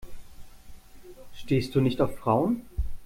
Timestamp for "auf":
2.01-2.17